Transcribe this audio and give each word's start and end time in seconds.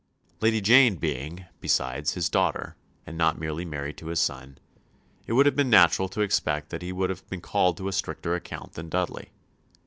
Lady 0.39 0.61
Jane 0.61 0.95
being, 0.95 1.45
besides, 1.59 2.15
his 2.15 2.27
daughter, 2.27 2.75
and 3.05 3.15
not 3.15 3.37
merely 3.37 3.63
married 3.65 3.97
to 3.99 4.07
his 4.07 4.19
son, 4.19 4.57
it 5.27 5.33
would 5.33 5.45
have 5.45 5.55
been 5.55 5.69
natural 5.69 6.09
to 6.09 6.21
expect 6.21 6.71
that 6.71 6.81
he 6.81 6.91
would 6.91 7.11
have 7.11 7.29
been 7.29 7.39
called 7.39 7.77
to 7.77 7.87
a 7.87 7.93
stricter 7.93 8.33
account 8.33 8.73
than 8.73 8.89
Dudley. 8.89 9.29